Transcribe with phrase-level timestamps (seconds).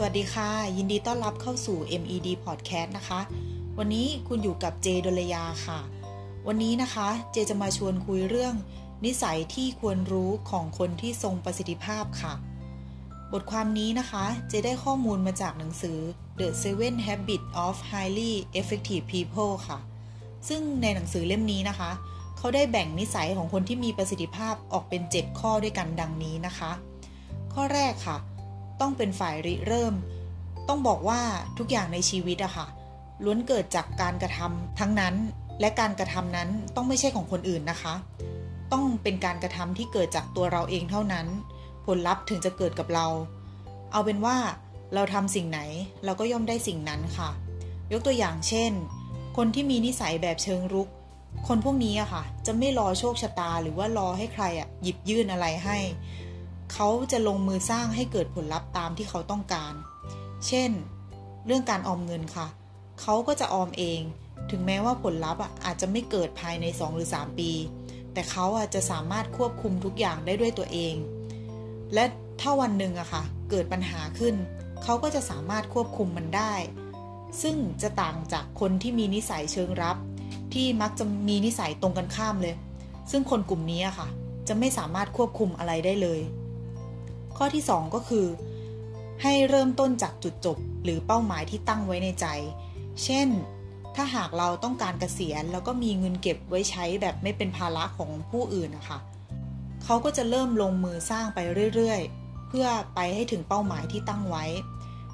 [0.00, 3.20] สวัสดีค่ะ ยินดีต้อนรับเข้าสู่ MED Podcast นะคะ
[3.78, 5.78] วันนี้คุณอยู่กับเจดลยาค่ะ
[6.46, 8.54] วันนี้นะคะเจจะมาชวนคุยเรื่อง
[9.04, 12.34] นิสัยที่ควรรู้ของคนที่ทรงประสิทธิภาพค่ะ
[13.32, 15.98] บทความนี้นะคะ เจได้ข้อมูลมาจากหนังสือ
[16.38, 19.78] The Seven Habits of Highly Effective People ค่ะ
[20.48, 21.90] ซึ่งในหนังสือเล่มนี้นะคะ
[22.38, 26.72] เขาได้แบ่งนิสัยของคนที่มีประสิทธิภาพออกเป็น 7 ข้อด้วยกันดังนี้นะคะ
[27.54, 28.18] ข้อแรกค่ะ
[28.80, 29.94] ต้องเป็นฝ่ายริเริ่ม
[30.68, 31.20] ต้องบอกว่า
[31.58, 32.66] ทุกอย่างในชีวิตอะค่ะ
[33.24, 35.14] ล้วนเกิดจากการกระทำทั้งนั้น
[35.60, 37.94] และการกระทำนั้นต้องไม่ใช่ของคนอื่นนะคะ
[38.72, 41.26] ต้องเป็นการกระทำที่เกิดจากตัวเราเองเท่านั้น
[41.86, 43.06] ผลลัพธ์ถึงจะเกิดกับเรา
[43.92, 44.36] เอาเป็นว่า
[44.94, 45.60] เราทำสิ่งไหน
[46.04, 47.30] เราก็ย่อมได้สิ่งนั้นค่ะ
[47.92, 48.72] ยกตัวอย่างเช่น
[49.36, 50.88] คนที่มีนิสัยแบบเชิงรุก
[51.48, 55.78] คนพวกนี้อะค่ะ จะไม่รอโชคชะตาหรือว่ารอให้ใครอะหยิบยื่นอะไรให้
[56.72, 59.72] เขาจะลงมือสร้างให้เกิดผลลัพธ์ตามที่เขาต้องการ
[60.46, 60.70] เช่น
[61.46, 62.46] เรื่องการออมเงินค่ะ
[63.00, 64.00] เขาก็จะออมเอง
[64.50, 67.52] ถึงแม้ว่าผลลัพธ์อาจจะไม่เกิดภายใน 2 หรือ 3 ปี
[68.12, 70.94] แต่เขาจจะสามารถควบคุมทุกอย่างได้ด้วยตัวเอง
[71.94, 72.04] และ
[72.40, 74.34] ถ้าวันหนึ่งอะค่ะ เกิดปัญหาขึ้น
[74.82, 76.54] เขาก็จะสามารถควบคุมมันได้
[77.42, 79.96] ซึ่งจะต่างจากคนที่มีนิสัยเชิงรับ
[80.54, 82.54] ที่มักจะมีนิสัยตรงกันข้ามเลย
[83.10, 84.08] ซึ่งคนกลุ่มนี้อะค่ะ
[84.48, 86.20] จะไม่สามารถควบคุมอะไรได้เลย
[87.38, 88.26] ข้อที่ 2 ก็คือ
[89.22, 92.26] ให้เริ่มต้นจากจุดจบ หรือเป้าหมายที่ตั้งไว้ในใจ
[93.04, 93.28] เช่น
[93.96, 98.98] ถ้าหากเราต้องการเกษียณ แล้วก็มีเงินเก็บไว้ใช้แบบไม่เป็นภาระของผู้อื่นนะคะ
[99.84, 101.38] เขาก็จะเริ่มลงมือสร้างไป
[101.74, 104.44] เรื่อยๆ เพื่อไปให้ถึงเป้าหมายที่ตั้งไว้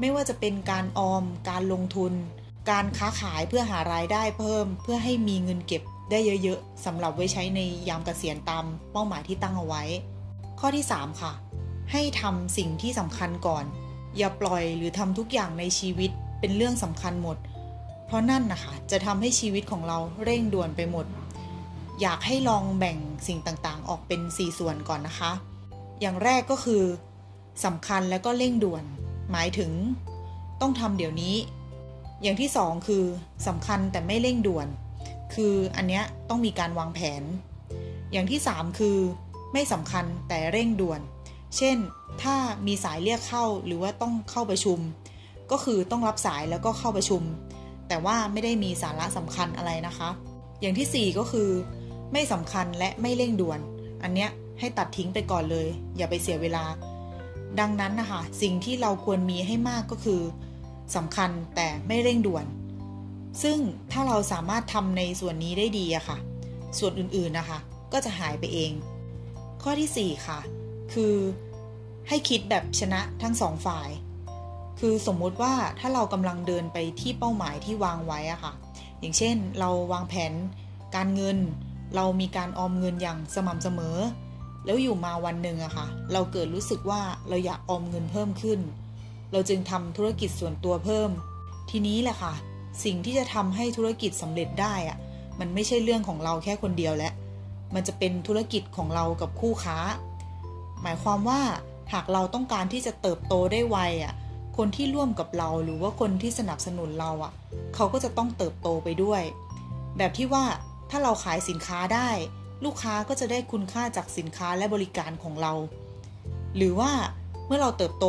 [0.00, 2.12] ไม่ว่าจะเป็นการออม การลงทุน
[2.70, 9.82] การค้าขายเพื่อหารายได้เพิ่ม เพื่อให้มีเงินเก็บได้เยอะๆสำหรับไว้ใช้ในยามเกษียณตามเป้าหมายที่ตั้งเอาไว้
[10.60, 11.32] ข้อที่ 3 ค่ะ
[11.92, 13.64] ให้ทำสิ่งที่สำคัญก่อน
[14.16, 17.36] อย่าปล่อยหรือทำทุกอย่างในชีวิตเป็นเรื่องสำคัญหมด
[18.06, 21.06] เพราะนั่นนะคะจะทำให้ชีวิตของเราเร่งด่วนไปหมด
[22.00, 25.32] อยากให้ลองแบ่งสิ่งต่างๆ ออกเป็น 4 ส่วนก่อนนะคะ
[26.00, 26.82] อย่างแรกก็คือ
[27.64, 28.84] สำคัญแล้วก็เร่งด่วน
[29.32, 29.70] หมายถึง
[30.60, 31.34] ต้องทำเดี๋ยวนี้
[32.22, 33.04] อย่างที่สองคือ
[33.46, 34.66] สำคัญแต่ไม่เร่งด่วน
[35.34, 37.22] คืออันเนี้ยต้องมีการวางแผน
[38.12, 38.96] อย่างที่สามคือ
[39.52, 41.00] ไม่สำคัญแต่เร่งด่วน
[41.56, 41.76] เช่น
[42.22, 42.36] ถ้า
[42.66, 44.78] มีสายเรียกเข้าหรือว่าต้องเข้าประชุม
[45.50, 47.22] ก็คือต้องรับสายแล้วก็เข้าประชุม
[47.88, 50.10] แต่ว่าไม่ได้มีสาระสำคัญอะไรนะคะ
[50.60, 51.50] อย่างที่ 4 ก็คือ
[52.12, 53.60] ไม่สำคัญและไม่เร่งด่วน
[54.02, 54.30] อันเนี้ย
[54.60, 56.64] ให้ตัดทิ้งไปก่อนเลย อย่าไปเสียเวลา
[57.60, 60.20] ดังนั้นนะคะสิ่งที่เราควรมีให้มากก็คือ
[60.96, 62.46] สำคัญแต่ไม่เร่งด่วน
[63.42, 63.58] ซึ่ง
[63.92, 66.18] ถ้าเราสามารถทำในส่วนนี้ได้ดีอะคะ่ะ
[66.78, 67.58] ส่วนอื่นๆนะคะ
[67.92, 68.72] ก็จะหายไปเอง
[69.62, 70.38] ข้อที่ 4 ค่ะ
[70.92, 71.14] คือ
[72.08, 73.88] ให้คิดแบบชนะทั้งสองฝ่าย
[74.80, 78.52] คือสมมุติว่าถ้าเรากำลังเดินไปที่เป้าหมายที่วางไว้อะค่ะ
[79.00, 80.32] อย่างเช่น เราวางแผน
[80.96, 81.38] การเงิน
[81.96, 83.96] เรามีการออมเงินอย่างสม่ำเสมอ
[84.64, 88.60] แล้วอยู่มาวันหนึ่งอะค่ะ เราเกิดรู้สึกว่าเราอยากออมเงินเพิ่มขึ้น
[89.32, 91.10] เราจึงทำธุรกิจส่วนตัวเพิ่ม
[91.70, 92.34] ทีนี้แหละค่ะ
[92.84, 94.98] สิ่งที่จะทำให้ธุรกิจสำเร็จได้อะ
[95.40, 97.10] มันไม่ใช่เรื่องของเราแค่คนเดียวและ
[97.74, 99.78] มันจะเป็นธุรกิจของเรากับคู่ค้า
[100.82, 101.40] หมายความว่า
[101.92, 104.14] หากเราต้องการที่จะเติบโตได้ไวอะ
[104.56, 107.32] คนที่ร่วมกับเราหรือว่าคนที่สนับสนุนเราอะ
[107.74, 109.22] เขาก็จะต้องเติบโตไปด้วย
[109.96, 110.44] แบบที่ว่า
[110.90, 112.08] ถ้าเราขายสินค้าได้
[112.64, 115.52] ลูกค้าก็จะได้คุณค่าจากสินค้าและบริการของเรา
[116.56, 116.90] หรือว่า
[117.46, 118.06] เมื่อเราเติบโต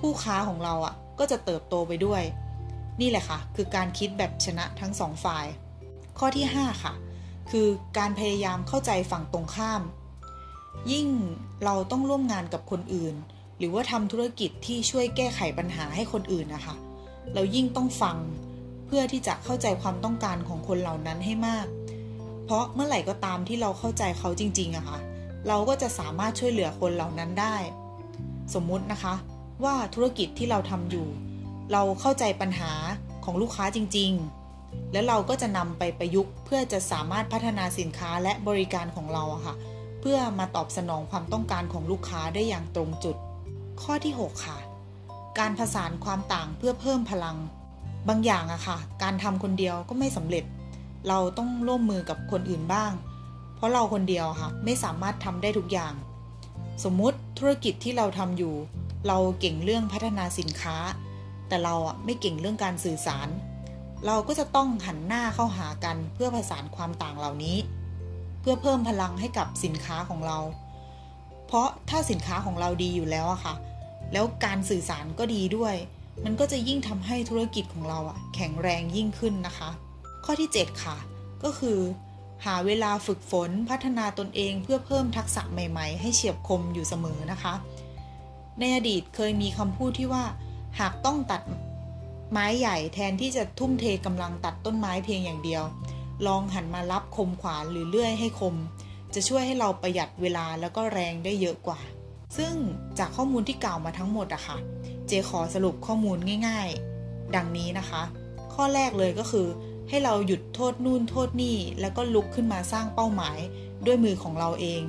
[0.00, 2.22] คู่ค้าของเราอะ ก็จะเติบโตไปด้วย
[3.00, 5.46] นี่แหละค่ะ คือการคิดแบบชนะทั้งสองฝ่าย
[6.18, 6.94] ข้อที่ 5 ค่ะ
[7.50, 7.66] คือ
[7.98, 9.82] การพยายามเข้าใจฝั่งตรงข้าม
[10.92, 11.06] ยิ่ง
[11.64, 13.14] เราต้องร่วมงานกับคนอื่น
[13.58, 16.76] หรือว่าทำธุรกิจที่ช่วยแก้ไขปัญหาให้คนอื่นนะคะ
[17.34, 18.16] เรายิ่งต้องฟัง
[18.86, 21.66] เพื่อที่จะเข้าใจความต้องการของคนเหล่านั้นให้มาก
[22.44, 24.98] เพราะเมื่อไหร่ก็ตามที่เราเข้าใจเขาจริงๆอะคะ่ะ
[25.48, 27.56] เราก็จะสามารถช่วยเหลือคนเหล่านั้นได้
[28.54, 29.14] สมมุตินะคะ
[29.64, 31.06] ว่าธุรกิจที่เราทำอยู่
[31.72, 32.72] เราเข้าใจปัญหา
[33.24, 34.12] ของลูกค้าจริง
[34.52, 39.54] ๆ แล้วเราก็จะนำไปประยุกต์เพื่อจะสามารถพัฒนาสินค้าและบริการของเราอะคะ่ะ
[40.04, 43.16] พื่อมาตอบสนองความต้องการของลูกค้าได้อย่างตรงจุด
[43.82, 44.58] ข้อที่ 6 ค่ะ
[45.38, 47.36] การผสานความต่างเพื่อเพิ่มพลัง
[48.08, 50.44] บางอย่างอะค่ะ การทำคนเดียวก็ไม่สำเร็จ
[51.08, 52.92] เราต้องร่วมมือกับคนอื่นบ้าง
[53.56, 55.94] เพราะเราคนเดียวค่ะ ไม่สามารถทำได้ทุกอย่าง
[56.84, 58.54] สมมุติธุรกิจที่เราทำอยู่
[59.08, 60.76] เราเก่งเรื่องพัฒนาสินค้า
[61.48, 63.28] แต่เราอะไม่เก่งเรื่องการสื่อสาร
[64.06, 67.56] เราก็จะต้องหันหน้าเข้าหากันเพื่อผสานความต่างเหล่านี้
[68.46, 70.38] พื่อเพิ่มพลังให้กับสินค้าของเรา
[71.46, 73.54] เพราะถ้าสินค้าของเราดีอยู่แล้วอะค่ะ
[74.12, 75.74] แล้วการสื่อสารก็ดีด้วย
[76.24, 79.70] มันก็จะยิ่งทำให้ธุรกิจของเราอะแข็งแรงยิ่งขึ้นนะคะ
[80.24, 80.96] ข้อที่ 7 ค่ะ
[81.44, 81.78] ก็คือ
[82.44, 87.54] หาเวลาฝึกฝนพัฒนาตนเองเพื่อเพิ่มทักษะใหม่ๆ ให้เฉียบคมอยู่เสมอนะคะ
[88.58, 90.24] ในอดีตเคยมีคำพูดที่ว่า
[90.80, 91.42] หากต้องตัด
[92.30, 95.62] ไม้ใหญ่แทนที่จะทุ่มเทกำลังตัดต้นไม้เพียงอย่างเดียว
[96.26, 98.54] ลองหันมารับคมขวานหรือเลื่อยให้คม
[99.14, 101.80] จะช่วยให้เราประหยัดเวลาแล้วก็แรงได้เยอะกว่า
[102.36, 102.54] ซึ่ง
[102.98, 104.58] จากข้อมูลที่กล่าวมาทั้งหมดอะค่ะ
[105.06, 106.18] เจขอสรุปข้อมูล
[106.48, 106.68] ง่าย
[107.02, 108.02] ๆ ดังนี้นะคะ
[108.54, 109.46] ข้อแรกเลยก็คือ
[109.88, 113.38] ให้เราหยุดโทษนู่นโทษนี่ แล้วก็ลุกขึ้นมาสร้างเป้าหมาย
[113.86, 114.82] ด้วยมือของเราเอง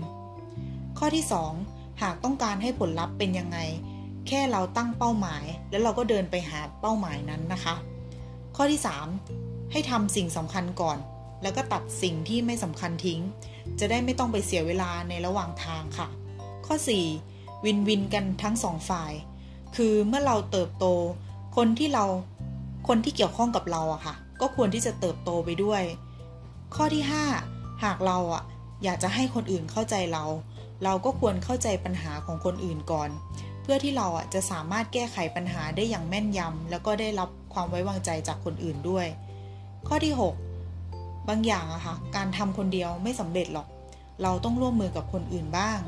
[0.98, 1.26] ข้อที่
[1.64, 3.58] 2 หากต้องการให้ผลลัพธ์เป็นยังไง
[4.28, 7.76] แค่เราตั้งเป้าหมาย แล้วเราก็เดินไปหาเป้าหมายนั้นนะคะ
[8.56, 8.80] ข้อที่
[9.26, 10.98] 3 ให้ทำสิ่งสำคัญก่อน
[11.46, 13.22] แล้วก็ตัดสิ่งที่ไม่สำคัญทิ้ง
[13.80, 16.08] จะได้ไม่ต้องไปเสียเวลาในระหว่างทางค่ะ
[16.66, 16.76] ข้อ
[17.20, 19.12] 4 วินวินกันทั้งสองฝ่าย
[19.76, 20.86] คือเมื่อเราเติบโต
[21.58, 22.06] คนที่เรา
[22.88, 25.84] คนที่เกี่ยวข้องกับเราอะค่ะ ก็ควรที่จะเติบโตไปด้วย
[26.76, 27.04] ข้อที่
[27.44, 28.44] 5 หากเราอะ
[28.84, 30.26] อยากจะให้คนอื่นเข้าใจเรา
[30.84, 33.10] เราก็ควรเข้าใจปัญหาของคนอื่นก่อน
[33.62, 39.08] เพื่อที่เราอะจะสามารถแก้ไขปัญหาได้อย่างแม่นยำแล้วก็ได้รับความไว้วางใจจากคนอื่นด้วย
[39.88, 40.45] ข้อที่ 6
[41.30, 43.68] บางอย่างอะค่ะการทำคนเดียวไม่สำเร็จหรอก
[44.24, 45.80] เราต้องร่วมมือกับคนอื่นบ้าง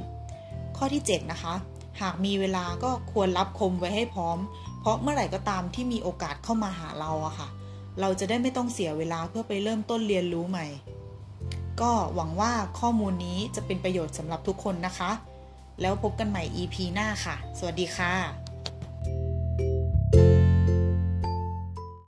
[0.78, 1.54] ข้อที่ 7 นะคะ
[2.02, 4.38] หากมีเวลาก็ควรรับคมไว้ให้พร้อม
[4.80, 7.48] เพราะเมื่อไหร่ก็ตามที่มีโอกาสเข้ามาหาเราอะค่ะ
[8.02, 10.66] เราจะได้ไม่ต้องเสียเวลาเพื่อไปเริ่มต้นเรียนรู้ใหม่
[11.82, 15.12] ก็หวังว่าข้อมูลนี้จะเป็นประโยชน์สำหรับทุกคนนะคะ
[15.82, 18.47] แล้วพบกันใหม่ EP หน้าค่ะ สวัสดีค่ะ